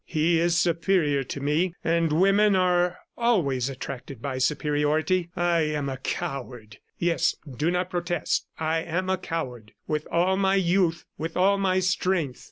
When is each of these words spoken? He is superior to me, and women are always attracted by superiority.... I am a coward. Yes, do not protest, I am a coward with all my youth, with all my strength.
He 0.07 0.39
is 0.39 0.57
superior 0.57 1.23
to 1.25 1.39
me, 1.41 1.75
and 1.83 2.11
women 2.11 2.55
are 2.55 2.97
always 3.15 3.69
attracted 3.69 4.19
by 4.19 4.39
superiority.... 4.39 5.29
I 5.35 5.59
am 5.59 5.89
a 5.89 5.97
coward. 5.97 6.79
Yes, 6.97 7.35
do 7.55 7.69
not 7.69 7.91
protest, 7.91 8.47
I 8.57 8.79
am 8.79 9.11
a 9.11 9.17
coward 9.19 9.73
with 9.87 10.07
all 10.11 10.37
my 10.37 10.55
youth, 10.55 11.05
with 11.19 11.37
all 11.37 11.59
my 11.59 11.81
strength. 11.81 12.39